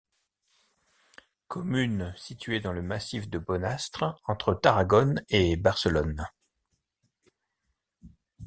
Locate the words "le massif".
2.73-3.29